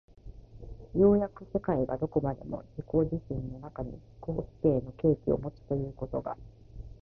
[0.95, 6.35] 斯く世界がどこまでも自己自身の中に自己否定の契機をもつということが、